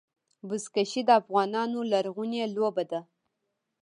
[0.47, 3.01] بزکشي د افغانانو لرغونې لوبه ده.